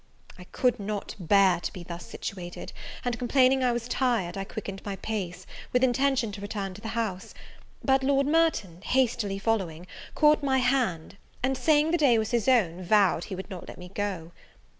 I 0.39 0.45
could 0.45 0.79
not 0.79 1.13
bear 1.19 1.59
to 1.59 1.71
be 1.71 1.83
thus 1.83 2.07
situated; 2.07 2.73
and 3.05 3.19
complaining 3.19 3.63
I 3.63 3.71
was 3.71 3.87
tired, 3.87 4.35
I 4.35 4.45
quickened 4.45 4.81
my 4.83 4.95
pace, 4.95 5.45
with 5.71 5.83
intention 5.83 6.31
to 6.31 6.41
return 6.41 6.73
to 6.73 6.81
the 6.81 6.87
house; 6.97 7.35
but 7.83 8.01
Lord 8.03 8.25
Merton, 8.25 8.81
hastily 8.81 9.37
following, 9.37 9.85
caught 10.15 10.41
my 10.41 10.57
hand, 10.57 11.17
and 11.43 11.55
saying 11.55 11.91
the 11.91 11.99
day 11.99 12.17
was 12.17 12.31
his 12.31 12.47
own, 12.47 12.81
vowed 12.83 13.25
he 13.25 13.35
would 13.35 13.51
not 13.51 13.67
let 13.67 13.77
me 13.77 13.89
go. 13.89 14.31